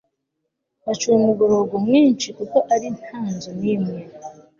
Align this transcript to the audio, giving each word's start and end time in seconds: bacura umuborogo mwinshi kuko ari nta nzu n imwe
bacura 0.85 1.15
umuborogo 1.17 1.75
mwinshi 1.85 2.27
kuko 2.37 2.57
ari 2.73 2.87
nta 2.99 3.19
nzu 3.31 3.51
n 3.59 3.61
imwe 3.73 3.99